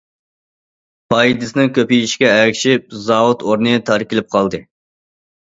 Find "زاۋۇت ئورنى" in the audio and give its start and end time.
3.05-3.77